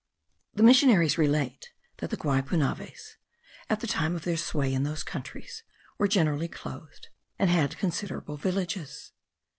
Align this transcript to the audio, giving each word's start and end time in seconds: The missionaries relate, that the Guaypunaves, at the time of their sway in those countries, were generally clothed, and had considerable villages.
The 0.55 0.63
missionaries 0.63 1.19
relate, 1.19 1.69
that 1.97 2.09
the 2.09 2.17
Guaypunaves, 2.17 3.17
at 3.69 3.81
the 3.81 3.85
time 3.85 4.15
of 4.15 4.23
their 4.23 4.35
sway 4.35 4.73
in 4.73 4.81
those 4.81 5.03
countries, 5.03 5.61
were 5.99 6.07
generally 6.07 6.47
clothed, 6.47 7.09
and 7.37 7.51
had 7.51 7.77
considerable 7.77 8.35
villages. 8.35 9.11